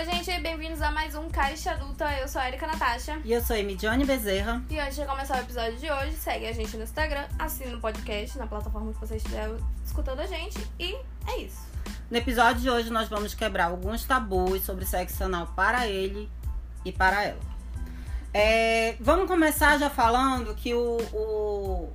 [0.00, 2.10] Oi, gente, bem-vindos a mais um Caixa Adulta.
[2.14, 3.20] Eu sou a Erika Natasha.
[3.22, 4.62] E eu sou a Emidione Bezerra.
[4.70, 7.80] E antes de começar o episódio de hoje, segue a gente no Instagram, assina o
[7.82, 9.50] podcast na plataforma que você estiver
[9.84, 10.56] escutando a gente.
[10.78, 11.60] E é isso.
[12.10, 16.30] No episódio de hoje, nós vamos quebrar alguns tabus sobre sexo anal para ele
[16.82, 17.40] e para ela.
[18.32, 21.92] É, vamos começar já falando que o, o,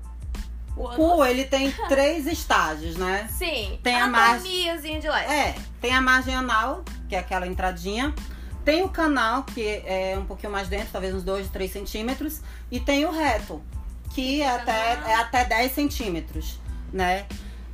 [0.75, 3.29] o cu, ele tem três estágios, né?
[3.31, 3.79] Sim.
[3.81, 4.69] Tem a margem.
[4.69, 5.33] Anatomiazinha de leve.
[5.33, 8.13] É, tem a margem anal, que é aquela entradinha.
[8.63, 12.41] Tem o canal, que é um pouquinho mais dentro, talvez uns 2, 3 centímetros.
[12.71, 13.61] E tem o reto,
[14.13, 16.59] que é até, é até 10 centímetros,
[16.91, 17.27] né?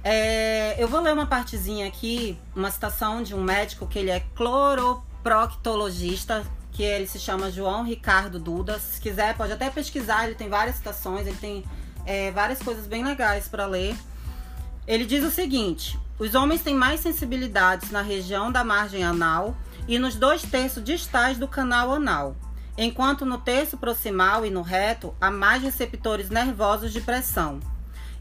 [0.04, 4.22] É, eu vou ler uma partezinha aqui, uma citação de um médico que ele é
[4.36, 8.80] cloroproctologista, que ele se chama João Ricardo Duda.
[8.80, 11.64] Se quiser, pode até pesquisar, ele tem várias citações, ele tem
[12.12, 13.96] é, várias coisas bem legais para ler.
[14.86, 19.56] Ele diz o seguinte: os homens têm mais sensibilidades na região da margem anal
[19.88, 22.36] e nos dois terços distais do canal anal,
[22.78, 27.62] enquanto no terço proximal e no reto há mais receptores nervosos de pressão.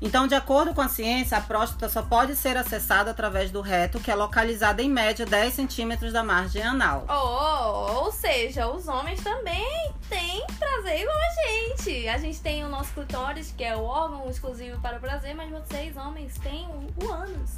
[0.02, 4.00] Então, de acordo com a ciência, a próstata só pode ser acessada através do reto,
[4.00, 7.04] que é localizado em média 10 centímetros da margem anal.
[7.06, 12.08] Oh, ou seja, os homens também têm prazer igual a gente.
[12.08, 15.50] A gente tem o nosso clitóris, que é o órgão exclusivo para o prazer, mas
[15.50, 17.50] vocês, homens, têm o, o ânus.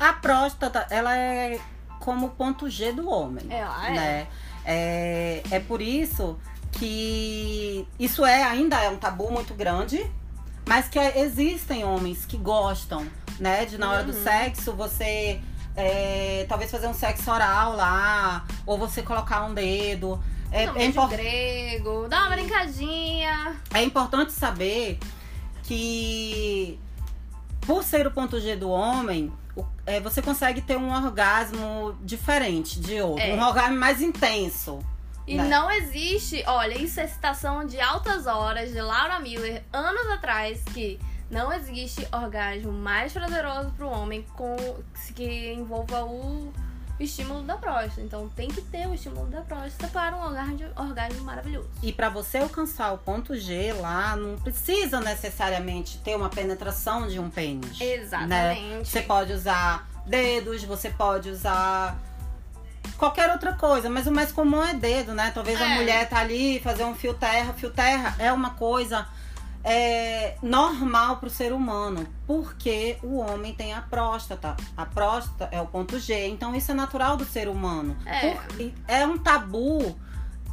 [0.00, 1.60] A próstata, ela é
[2.00, 3.46] como o ponto G do homem.
[3.50, 3.92] Ela é.
[3.92, 4.26] Né?
[4.64, 6.38] É, é por isso
[6.72, 10.10] que isso é ainda é um tabu muito grande,
[10.66, 13.06] mas que existem homens que gostam,
[13.38, 13.64] né?
[13.64, 14.22] De na hora do Uhum.
[14.22, 15.40] sexo você
[15.74, 20.22] é, talvez fazer um sexo oral lá, ou você colocar um dedo.
[20.50, 23.56] É, Não, é, beijo impor- grego, dá uma brincadinha.
[23.72, 24.98] é importante saber
[25.62, 26.78] que
[27.62, 29.32] por ser o ponto G do homem,
[29.86, 33.34] é, você consegue ter um orgasmo diferente de outro, É.
[33.34, 34.80] um orgasmo mais intenso.
[35.26, 35.48] E Né?
[35.48, 40.98] não existe, olha, isso é citação de altas horas de Laura Miller, anos atrás, que
[41.30, 44.56] não existe orgasmo mais prazeroso pro homem com
[45.14, 46.52] que envolva o
[47.00, 48.00] estímulo da próstata.
[48.00, 51.68] Então tem que ter o estímulo da próstata para um orgasmo, orgasmo maravilhoso.
[51.82, 57.18] E para você alcançar o ponto G lá, não precisa necessariamente ter uma penetração de
[57.18, 57.78] um pênis.
[57.78, 57.94] Né?
[57.94, 58.88] Exatamente.
[58.88, 61.98] Você pode usar dedos, você pode usar
[63.02, 65.32] qualquer outra coisa, mas o mais comum é dedo, né?
[65.34, 65.74] Talvez a É.
[65.74, 69.08] mulher tá ali fazer um fio terra, fio terra é uma coisa
[69.64, 74.56] é, normal pro ser humano, porque o homem tem a próstata.
[74.76, 77.96] A próstata é o ponto G, então isso é natural do ser humano.
[78.06, 78.30] É.
[78.30, 79.96] Por- é um tabu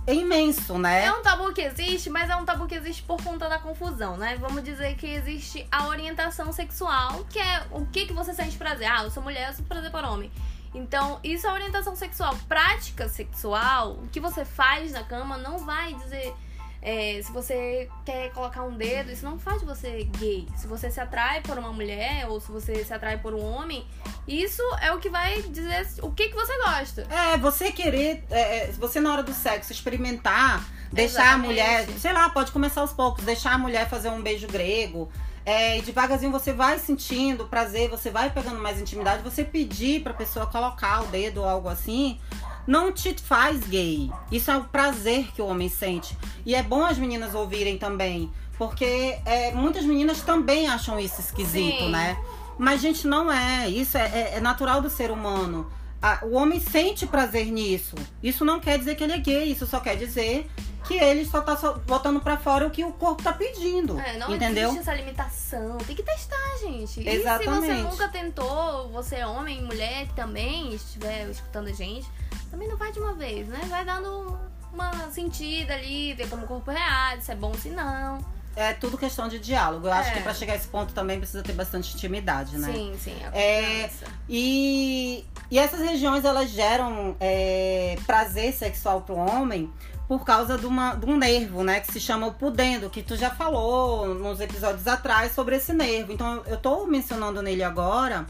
[0.07, 1.05] imenso, né?
[1.05, 4.17] É um tabu que existe, mas é um tabu que existe por conta da confusão,
[4.17, 4.37] né?
[4.39, 8.87] Vamos dizer que existe a orientação sexual, que é o que, que você sente prazer.
[8.91, 10.31] Ah, eu sou mulher, eu sinto prazer por homem.
[10.73, 12.37] Então, isso é orientação sexual.
[12.47, 16.33] Prática sexual, o que você faz na cama não vai dizer.
[16.81, 20.47] é, se você quer colocar um dedo, isso não faz de você gay.
[20.55, 23.85] Se você se atrai por uma mulher ou se você se atrai por um homem,
[24.27, 27.05] isso é o que vai dizer o que, que você gosta.
[27.09, 31.45] É, você querer, é, é, você na hora do sexo experimentar, deixar Exatamente.
[31.45, 35.11] a mulher, sei lá, pode começar aos poucos, deixar a mulher fazer um beijo grego.
[35.49, 40.13] É, e devagarzinho você vai sentindo prazer, você vai pegando mais intimidade, você pedir pra
[40.13, 42.19] pessoa colocar o dedo ou algo assim,
[42.67, 44.11] não te faz gay.
[44.31, 46.15] Isso é o prazer que o homem sente.
[46.45, 51.79] E é bom as meninas ouvirem também, porque é, muitas meninas também acham isso esquisito,
[51.85, 51.89] Sim.
[51.89, 52.15] né?
[52.59, 53.67] Mas, gente, não é.
[53.69, 55.67] Isso é, é- é natural do ser humano.
[55.99, 57.95] A- o homem sente prazer nisso.
[58.21, 59.51] Isso não quer dizer que ele é gay.
[59.51, 60.47] Isso só quer dizer
[60.85, 63.99] que ele só tá só botando pra fora o que o corpo tá pedindo.
[63.99, 64.69] É, não entendeu?
[64.69, 65.77] existe essa limitação.
[65.79, 66.99] Tem que testar, gente.
[66.99, 67.65] E se Exatamente.
[67.65, 72.07] você nunca tentou, você é homem, mulher também estiver escutando a gente,
[72.49, 73.59] também não vai de uma vez, né?
[73.69, 74.37] Vai dando
[74.73, 78.17] uma sentida ali, ver como o corpo reage, se é bom, se não.
[78.55, 79.87] É tudo questão de diálogo.
[79.87, 80.13] Eu acho É.
[80.13, 82.71] que pra chegar a esse ponto também precisa ter bastante intimidade, né?
[82.73, 83.15] Sim, sim.
[83.31, 84.05] É, confiança.
[84.27, 89.71] E, e essas regiões elas geram é, prazer sexual pro homem
[90.09, 91.79] por causa de, uma, de um nervo, né?
[91.81, 96.11] Que se chama o pudendo, que tu já falou nos episódios atrás sobre esse nervo.
[96.11, 98.25] Então eu tô mencionando nele agora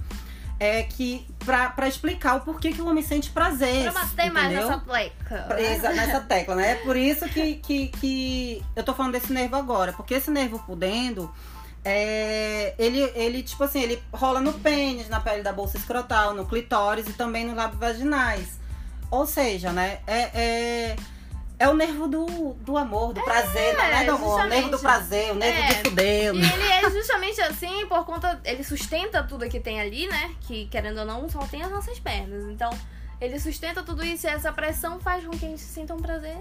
[0.59, 3.89] é que pra, pra explicar o porquê que o homem sente prazer.
[3.93, 5.43] Pra bater mais nessa pleca.
[5.47, 6.71] Pra- exa- nessa tecla, né?
[6.71, 9.93] É por isso que, que, que eu tô falando desse nervo agora.
[9.93, 11.33] Porque esse nervo pudendo,
[11.85, 16.45] é, ele, ele, tipo assim, ele rola no pênis, na pele da bolsa escrotal, no
[16.45, 18.59] clitóris e também nos lábios vaginais.
[19.09, 19.99] Ou seja, né?
[20.05, 20.95] É, é,
[21.59, 22.25] é o nervo do,
[22.61, 24.39] do amor, do prazer, não é do amor.
[24.39, 26.33] O nervo do prazer, o nervo É, de fuder.
[26.33, 28.39] E ele é justamente assim por conta.
[28.45, 30.33] Ele sustenta tudo que tem ali, né?
[30.41, 32.45] Que querendo ou não, só tem as nossas pernas.
[32.45, 32.69] Então,
[33.19, 36.38] ele sustenta tudo isso e essa pressão faz com que a gente sinta um prazer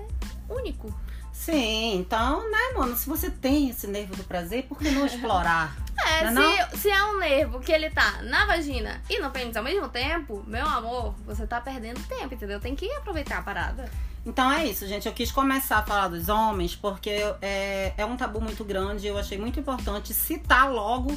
[0.49, 0.95] único.
[1.33, 5.77] Sim, então, né, mano, se você tem esse nervo do prazer, por que não explorar?
[6.21, 9.31] É, Não é se, se é um nervo que ele tá na vagina e no
[9.31, 12.61] pênis ao mesmo tempo, meu amor, você tá perdendo tempo, entendeu?
[12.61, 13.91] Tem que aproveitar a parada.
[14.29, 15.09] Então é isso, gente.
[15.09, 19.07] Eu quis começar a falar dos homens porque é, é um tabu muito grande.
[19.07, 21.17] Eu achei muito importante citar logo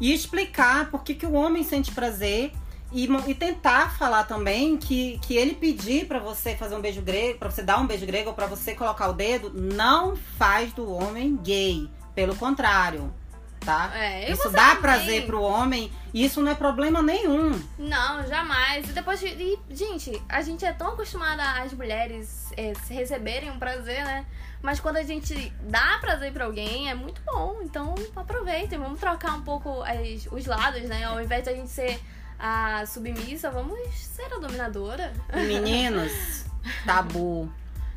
[0.00, 2.52] e explicar por que, que o homem sente prazer
[2.92, 7.36] e, e tentar falar também que, que ele pedir pra você fazer um beijo grego,
[7.36, 10.88] pra você dar um beijo grego ou pra você colocar o dedo, não faz do
[10.88, 11.90] homem gay.
[12.14, 13.12] Pelo contrário,
[13.60, 13.90] tá?
[13.94, 14.82] É, isso dá também.
[14.82, 17.60] prazer pro homem e isso não é problema nenhum.
[17.78, 18.88] Não, jamais.
[18.88, 23.58] E depois, de- e, gente, a gente é tão acostumada às mulheres é, receberem um
[23.58, 24.24] prazer, né?
[24.62, 27.58] Mas quando a gente dá prazer pra alguém, é muito bom.
[27.62, 28.78] Então, aproveitem.
[28.78, 31.04] Vamos trocar um pouco as- os lados, né?
[31.04, 32.00] Ao invés de a gente ser
[32.38, 35.12] a submissa, vamos ser a dominadora.
[35.34, 36.44] Meninos,
[36.84, 37.50] tabu.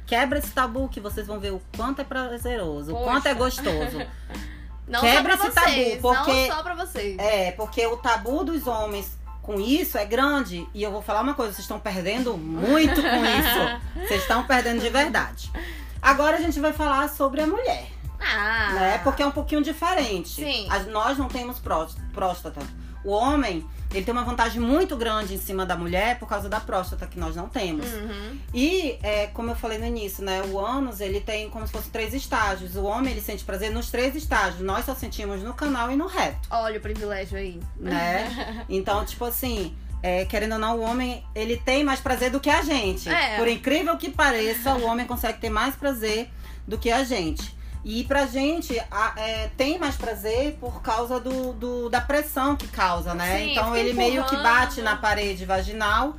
[0.06, 3.12] Quebra esse tabu que vocês vão ver o quanto é prazeroso, o Poxa.
[3.12, 3.98] quanto é gostoso.
[4.90, 7.18] Não Quebra só esse pra tabu, vocês, porque- não só pra vocês.
[7.20, 10.68] É, porque o tabu dos homens com isso é grande.
[10.74, 14.08] E eu vou falar uma coisa, vocês estão perdendo muito com isso.
[14.08, 15.52] Vocês estão perdendo de verdade.
[16.02, 17.88] Agora a gente vai falar sobre a mulher,
[18.20, 18.98] Ah, né?
[19.04, 20.30] Porque é um pouquinho diferente.
[20.44, 20.68] Sim.
[20.70, 22.62] As- nós não temos prós- próstata.
[23.04, 26.60] O homem, ele tem uma vantagem muito grande em cima da mulher por causa da
[26.60, 27.86] próstata que nós não temos.
[27.86, 28.38] Uhum.
[28.54, 30.42] E, é, como eu falei no início, né?
[30.44, 32.76] O ânus, ele tem como se fosse três estágios.
[32.76, 34.62] O homem, ele sente prazer nos três estágios.
[34.62, 37.60] Nós só sentimos no canal e no reto, Olha o privilégio aí.
[37.78, 38.66] né?
[38.70, 42.50] então, tipo assim, é, querendo ou não, o homem, ele tem mais prazer do que
[42.50, 43.10] a gente.
[43.10, 43.38] É.
[43.38, 46.30] Por incrível que pareça, o homem consegue ter mais prazer
[46.68, 47.58] do que a gente.
[47.84, 52.68] E pra gente, a- é, tem mais prazer por causa do, do- da pressão que
[52.68, 53.38] causa, né?
[53.38, 54.44] Sim, então ele meio que empurrando.
[54.44, 56.16] bate na parede vaginal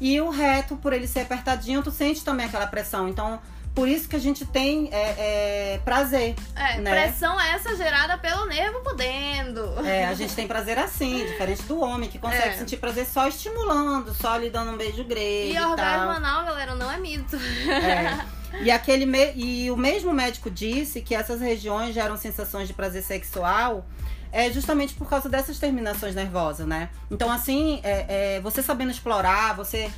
[0.00, 3.08] e o reto, por ele ser apertadinho, tu sente também aquela pressão.
[3.08, 3.38] Então,
[3.74, 6.34] por isso que a gente tem é, é, prazer.
[6.56, 6.90] É, né?
[6.90, 9.86] pressão essa gerada pelo nervo podendo.
[9.86, 12.52] É, a gente tem prazer assim, diferente do homem, que consegue É.
[12.58, 16.10] sentir prazer só estimulando, só lhe dando um beijo grego E e, orgasmo tal.
[16.16, 17.36] anal, galera, não é mito.
[17.36, 18.18] É.
[18.60, 23.02] E, aquele me- e o mesmo médico disse que essas regiões geram sensações de prazer
[23.02, 23.86] sexual
[24.30, 26.88] é justamente por causa dessas terminações nervosas, né?
[27.10, 29.90] Então, assim, é, é, você sabendo explorar, você.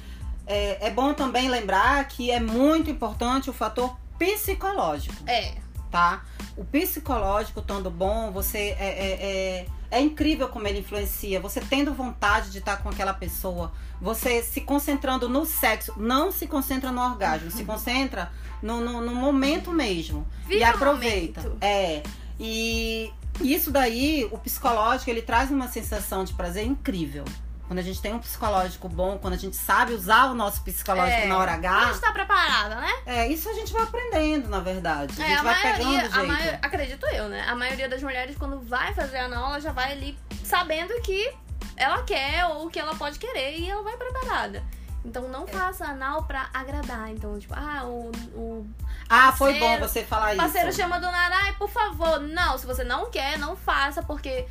[0.47, 5.55] É, é bom também lembrar que é muito importante o fator psicológico É.
[5.95, 6.25] tá?
[6.57, 11.39] O psicológico estando bom, você é, é, é, é incrível como ele influencia.
[11.39, 16.49] Você tendo vontade de estar com aquela pessoa, você se concentrando no sexo, não se
[16.49, 20.27] concentra no orgasmo, se concentra no, no, no momento mesmo.
[20.49, 21.53] Viva e aproveita.
[21.61, 22.03] É.
[22.41, 27.25] E isso daí, o psicológico, ele traz uma sensação de prazer incrível.
[27.67, 31.23] Quando a gente tem um psicológico bom, quando a gente sabe usar o nosso psicológico
[31.23, 31.27] É.
[31.27, 32.93] na hora A H, gente tá preparada, né?
[33.07, 35.15] é, isso a gente vai aprendendo, na verdade.
[35.21, 36.27] A É, gente a vai maioria, pegando a jeito.
[36.27, 37.45] maio- acredito eu, né?
[37.49, 41.33] A maioria das mulheres, quando vai fazer anal, ela já vai ali sabendo que
[41.77, 44.63] ela quer ou que ela pode querer e ela vai preparada.
[45.05, 47.11] Então não faça anal pra agradar.
[47.11, 48.67] Então, tipo, ah, o, o
[49.09, 50.79] Ah, foi bom Parceiro- você falar parceiro isso.
[50.81, 52.21] chama do nada, ai, por favor.
[52.21, 54.47] Não, se você não quer, não faça, porque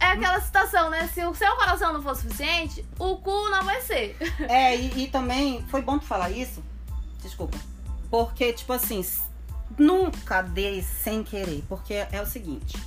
[0.00, 1.08] é aquela situação, né?
[1.08, 4.16] Se o seu coração não for suficiente, o cu não vai ser.
[4.48, 6.62] É, e, e também foi bom tu falar isso.
[7.20, 7.58] Desculpa.
[8.10, 9.04] Porque, tipo assim,
[9.76, 11.64] nunca dê sem querer.
[11.68, 12.78] Porque é o seguinte: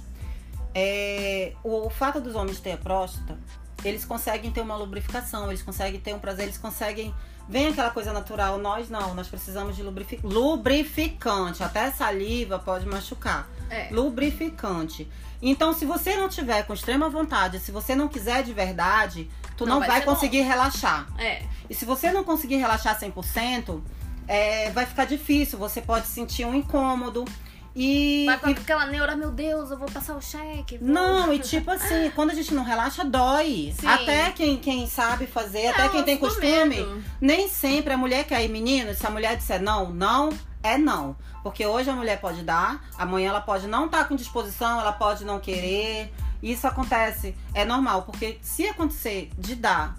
[0.73, 3.37] é, o, o fato dos homens ter a próstata,
[3.83, 7.13] eles conseguem ter uma lubrificação, eles conseguem ter um prazer, eles conseguem.
[7.49, 11.63] Vem aquela coisa natural, nós não, nós precisamos de lubrifi- lubrificante.
[11.63, 13.47] Até saliva pode machucar.
[13.69, 13.87] É.
[13.91, 15.07] lubrificante.
[15.41, 19.65] Então, se você não tiver com extrema vontade, se você não quiser de verdade, tu
[19.65, 20.13] Não não, vai vai, ser bom.
[20.13, 21.07] conseguir relaxar.
[21.17, 21.43] É.
[21.69, 23.81] E se você não conseguir relaxar 100%,
[24.27, 25.57] é, vai ficar difícil.
[25.57, 27.25] Você pode sentir um incômodo.
[27.75, 30.77] E, Vai com e- aquela neura, meu Deus, eu vou passar o cheque.
[30.77, 33.73] vou- não, e tipo assim, quando a gente não relaxa, dói.
[33.79, 33.87] Sim.
[33.87, 36.65] Até quem, quem sabe fazer, É, até quem tem costume.
[36.65, 37.03] medo.
[37.21, 38.93] Nem sempre a mulher quer ir, menino.
[38.93, 40.29] Se a mulher disser não, não,
[40.61, 41.15] é não.
[41.43, 45.23] Porque hoje a mulher pode dar, amanhã ela pode não estar com disposição, ela pode
[45.25, 46.13] não querer.
[46.43, 48.01] Isso acontece, é normal.
[48.03, 49.95] Porque se acontecer de dar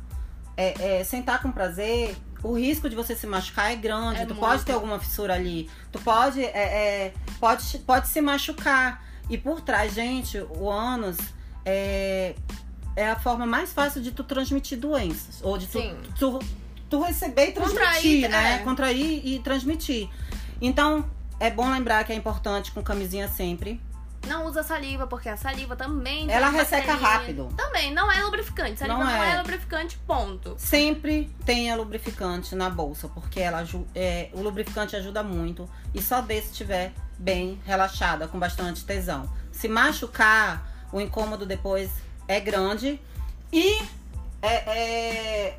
[0.57, 4.21] é, é, sem estar com prazer, o risco de você se machucar é grande.
[4.21, 4.41] É tu muito.
[4.41, 5.71] pode ter alguma fissura ali.
[5.91, 9.05] Tu pode, é, é, pode, pode se machucar.
[9.31, 11.17] E por trás, gente, o ânus
[11.65, 12.35] é,
[12.97, 15.41] é a forma mais fácil de tu transmitir doenças.
[15.43, 15.81] Ou de tu,
[16.19, 16.39] tu,
[16.91, 18.55] tu receber e transmitir, Contrair, né?
[18.55, 18.59] é.
[18.59, 20.09] Contrair e transmitir.
[20.61, 21.05] Então,
[21.39, 23.81] é bom lembrar que é importante com camisinha sempre.
[24.27, 27.53] Não usa saliva, porque a saliva também Ela resseca rápido.
[27.57, 28.79] Também, não é lubrificante.
[28.79, 29.35] Saliva Não não, é.
[29.35, 29.39] é.
[29.39, 30.55] lubrificante, ponto.
[30.59, 35.69] Sempre tenha lubrificante na bolsa, porque ela, é, o lubrificante ajuda muito.
[35.93, 39.29] E só dê se estiver bem relaxada, com bastante tesão.
[39.51, 41.91] Se machucar, o incômodo depois
[42.29, 43.01] é grande.
[43.53, 43.83] E
[44.41, 45.59] é, é,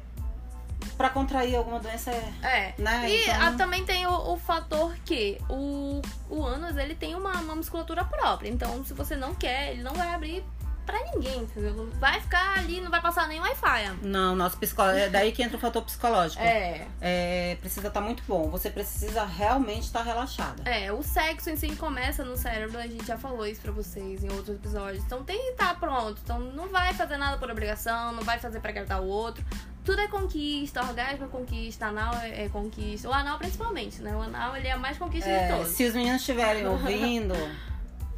[0.97, 2.33] para contrair alguma doença é.
[2.43, 2.73] É.
[2.77, 3.09] Né?
[3.09, 7.31] E Então- ah, também tem o, o fator que o, o ânus ele tem uma,
[7.41, 8.49] uma musculatura própria.
[8.49, 10.43] Então, se você não quer, ele não vai abrir
[10.85, 11.89] pra ninguém, entendeu?
[11.93, 13.99] Vai ficar ali, não vai passar nem Wi-Fi.
[14.01, 14.97] Não, nosso psicólogo.
[14.97, 16.41] É daí que entra o fator psicológico.
[16.43, 16.85] É.
[16.99, 18.49] É, precisa estar muito bom.
[18.49, 20.61] Você precisa realmente estar relaxada.
[20.69, 24.25] É, o sexo em si começa no cérebro, a gente já falou isso pra vocês
[24.25, 25.01] em outros episódios.
[25.05, 26.19] Então tem que estar pronto.
[26.21, 29.43] Então não vai fazer nada por obrigação, não vai fazer pra agradar o outro.
[29.83, 33.09] Tudo é conquista, orgasmo é conquista, anal é, é conquista.
[33.09, 34.15] O anal principalmente, né?
[34.15, 35.73] O anal ele é a mais conquista de É, todos.
[35.73, 37.33] se os meninos estiverem ouvindo,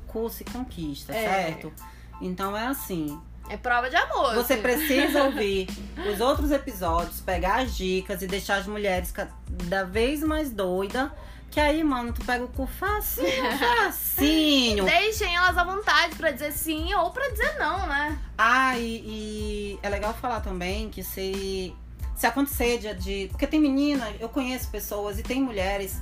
[0.07, 1.27] curso e conquista, É.
[1.27, 1.73] certo?
[2.21, 3.19] Então é assim.
[3.49, 4.33] É prova de amor.
[4.35, 4.61] Você assim.
[4.61, 5.67] precisa ouvir
[6.11, 11.09] os outros episódios, pegar as dicas e deixar as mulheres cada vez mais doidas.
[11.51, 14.83] Que aí, mano, tu pega o cu facinho, facinho.
[14.83, 18.19] Deixem elas à vontade pra dizer sim ou pra dizer não, né?
[18.37, 21.73] Ah, e, e é legal falar também que se,
[22.15, 23.27] se acontecer de, de.
[23.29, 26.01] Porque tem menina, eu conheço pessoas e tem mulheres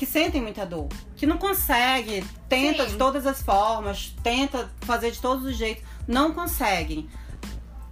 [0.00, 2.92] que sentem muita dor, que não consegue, tenta Sim.
[2.92, 7.06] de todas as formas, tenta fazer de todos os jeitos, não conseguem.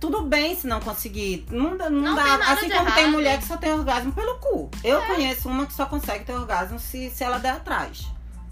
[0.00, 1.44] Tudo bem se não conseguir.
[1.50, 2.22] Não, dá- não, Não dá.
[2.22, 3.12] tem assim como tem errado.
[3.12, 4.70] mulher que só tem orgasmo pelo cu.
[4.84, 8.06] Eu conheço uma que só consegue ter orgasmo se, se ela der atrás.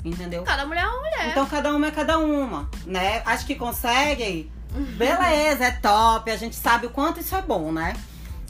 [0.04, 0.42] Entendeu?
[0.44, 1.28] Cada mulher é uma mulher.
[1.30, 3.22] Então cada uma é cada uma, né?
[3.24, 4.50] As que conseguem,
[4.96, 7.94] beleza, é top, a gente sabe o quanto isso é bom, né?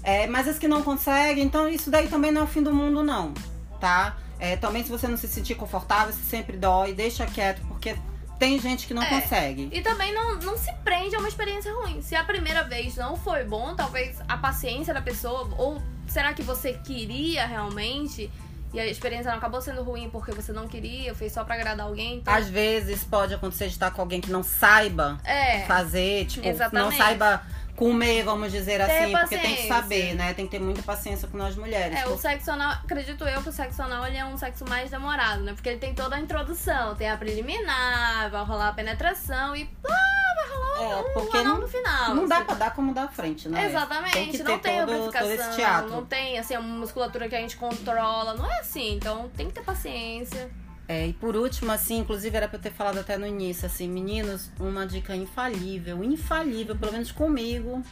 [0.03, 2.73] É, mas as que não conseguem, então isso daí também não é o fim do
[2.73, 3.33] mundo, não,
[3.81, 4.17] tá?
[4.39, 7.97] É, também se você não se sentir confortável, se sempre dói, deixa quieto, porque
[8.39, 9.07] tem gente que não É.
[9.21, 9.69] consegue.
[9.73, 12.03] E também não, não se prende a uma experiência ruim.
[12.03, 16.43] Se a primeira vez não foi bom, talvez a paciência da pessoa, ou será que
[16.43, 18.31] você queria realmente
[18.75, 21.87] e a experiência não acabou sendo ruim porque você não queria, fez só pra agradar
[21.87, 22.17] alguém?
[22.17, 25.61] Então, Às vezes pode acontecer de estar com alguém que não saiba é.
[25.67, 26.97] fazer, tipo, não Exatamente.
[26.99, 27.43] saiba
[27.77, 30.35] comer, vamos dizer assim, porque tem que saber, né?
[30.35, 31.99] Tem que ter muita paciência com nós mulheres.
[31.99, 34.91] É, o sexo anal, acredito eu que o sexo anal ele é um sexo mais
[34.91, 35.53] demorado, né?
[35.53, 40.35] Porque ele tem toda a introdução, tem a preliminar, vai rolar a penetração e ah,
[40.35, 42.15] vai rolar É, um porque anal no final.
[42.15, 42.45] Não dá assim.
[42.47, 43.67] pra dar como dar frente, né?
[43.67, 47.35] Exatamente, Tem que ter não tem todo, lubrificação, todo não tem assim, uma musculatura que
[47.37, 50.51] a gente controla, não é assim, então tem que ter paciência.
[50.89, 53.89] É, e por último, assim, inclusive era pra eu ter falado até no início, assim,
[53.89, 57.83] meninos, uma dica infalível, infalível, pelo menos comigo.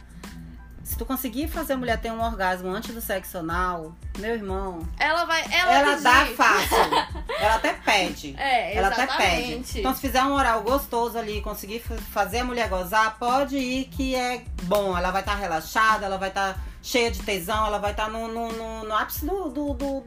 [0.81, 4.87] Se tu conseguir fazer a mulher ter um orgasmo antes do sexo anal, meu irmão,
[4.99, 6.77] Ela vai, ela, ela dá fácil.
[7.39, 8.35] ela até pede.
[8.37, 9.79] É, Ela até pede.
[9.79, 13.85] Então, se fizer um oral gostoso ali, conseguir fa- fazer a mulher gozar, pode ir
[13.85, 14.95] que é bom.
[14.95, 18.51] Ela vai estar relaxada, ela vai estar cheia de tesão, ela vai estar no, no,
[18.51, 20.03] no, no ápice do, do, do,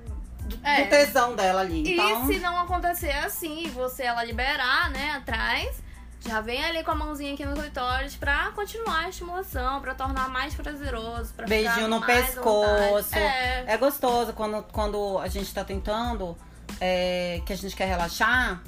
[0.49, 0.85] do- É.
[0.85, 1.83] do tesão dela ali.
[1.87, 5.83] E Então, se não acontecer assim, e você ela liberar, né, atrás,
[6.27, 10.29] já vem ali com a mãozinha aqui no clitóris pra continuar a estimulação, pra tornar
[10.29, 13.15] mais prazeroso, pra Beijinho no pescoço.
[13.17, 13.65] É.
[13.69, 16.37] É gostoso quando, quando a gente tá tentando,
[16.81, 18.61] é, que a gente quer relaxar.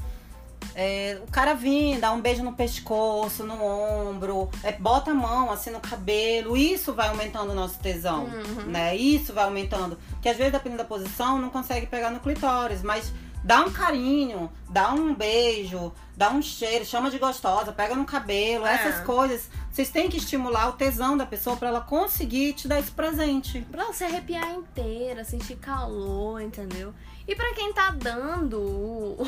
[0.74, 5.50] É, o cara vir, dá um beijo no pescoço, no ombro, é, bota a mão
[5.50, 8.64] assim no cabelo, isso vai aumentando o nosso tesão, Uhum.
[8.66, 8.94] né?
[8.96, 9.98] Isso vai aumentando.
[10.22, 13.12] Que às vezes, dependendo da posição, não consegue pegar no clitóris, mas
[13.44, 18.66] dá um carinho, dá um beijo, dá um cheiro, chama de gostosa, pega no cabelo,
[18.66, 18.74] É.
[18.74, 19.48] essas coisas.
[19.70, 23.60] Vocês têm que estimular o tesão da pessoa pra ela conseguir te dar esse presente.
[23.70, 26.92] Pra você arrepiar inteira, sentir calor, entendeu?
[27.26, 29.22] E pra quem tá dando o,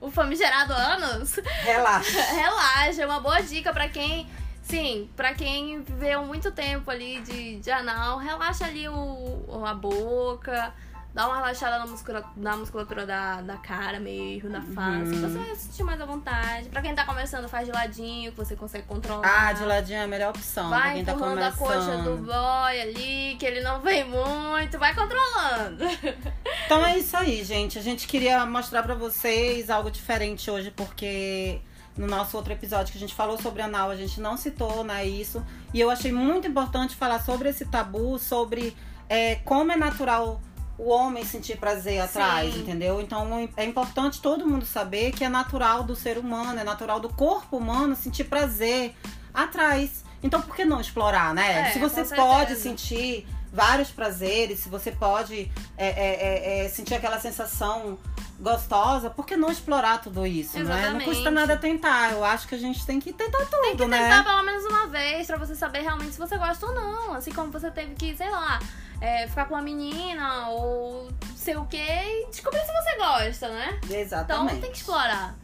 [0.00, 2.20] o, o famigerado ânus, Relaxa.
[2.34, 4.26] relaxa, é uma boa dica pra quem.
[4.62, 10.74] Sim, pra quem viveu muito tempo ali de, de anal, relaxa ali o- a boca,
[11.16, 15.12] dá uma relaxada na musculatura, na musculatura da, da cara mesmo, da face.
[15.14, 15.20] Uhum.
[15.22, 16.68] Você vai se sentir mais à vontade.
[16.68, 19.22] Pra quem tá começando, faz de ladinho, que você consegue controlar.
[19.24, 21.86] Ah, de ladinho é a melhor opção pra Vai quem tá empurrando a começando.
[21.86, 25.84] coxa do boy ali, que ele não vem muito, vai controlando.
[26.66, 27.78] Então é isso aí, gente.
[27.78, 31.60] A gente queria mostrar pra vocês algo diferente hoje, porque
[31.96, 35.06] no nosso outro episódio que a gente falou sobre anal, a gente não citou, né,
[35.06, 35.44] isso.
[35.72, 38.76] E eu achei muito importante falar sobre esse tabu, sobre
[39.08, 40.40] é, como é natural
[40.78, 42.60] o homem sentir prazer atrás, Sim.
[42.60, 43.00] entendeu?
[43.00, 47.08] Então é importante todo mundo saber que é natural do ser humano, é natural do
[47.08, 48.94] corpo humano sentir prazer
[49.32, 50.04] atrás.
[50.22, 51.68] Então por que não explorar, né?
[51.68, 56.94] É, Se você pode sentir vários prazeres, se você pode é, é, é, é, sentir
[56.94, 57.98] aquela sensação
[58.38, 60.64] gostosa, por que não explorar tudo isso, né?
[60.64, 61.04] Não Exatamente.
[61.06, 62.12] custa nada tentar.
[62.12, 64.02] Eu acho que a gente tem que tentar tudo, Tem que né?
[64.02, 67.14] tentar pelo menos uma vez pra você saber realmente se você gosta ou não.
[67.14, 68.58] Assim como você teve que, sei lá,
[69.00, 73.78] é, ficar com uma menina ou sei o que e descobrir se você gosta, né?
[73.84, 74.60] Então Exatamente.
[74.60, 75.34] tem que explorar.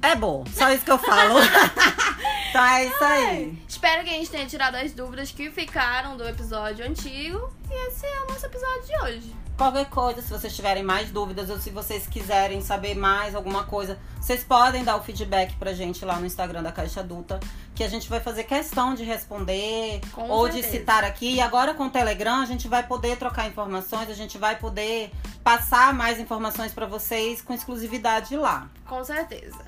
[0.00, 1.40] É bom, só isso que eu falo.
[2.50, 3.62] então é isso aí.
[3.68, 7.52] Espero que a gente tenha tirado as dúvidas que ficaram do episódio antigo.
[7.68, 9.47] E esse é o nosso episódio de hoje.
[9.58, 13.98] Qualquer coisa, se vocês tiverem mais dúvidas ou se vocês quiserem saber mais alguma coisa,
[14.20, 17.40] vocês podem dar o feedback pra gente lá no Instagram da Caixa Adulta,
[17.74, 20.78] que a gente vai fazer questão de responder Com ou de certeza.
[20.78, 21.34] citar aqui.
[21.34, 25.10] E agora com o Telegram, a gente vai poder trocar informações, a gente vai poder
[25.42, 28.68] passar mais informações pra vocês com exclusividade lá.
[28.86, 29.58] Com certeza.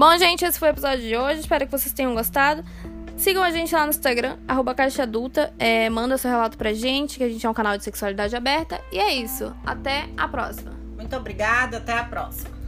[0.00, 1.40] Bom, gente, esse foi o episódio de hoje.
[1.40, 2.64] Espero que vocês tenham gostado.
[3.18, 5.52] Sigam a gente lá no Instagram, arroba Caixa Adulta.
[5.58, 8.80] É, manda seu relato pra gente, que a gente é um canal de sexualidade aberta.
[8.90, 9.54] E é isso.
[9.62, 10.72] Até a próxima.
[10.96, 12.59] Muito obrigada, até a próxima.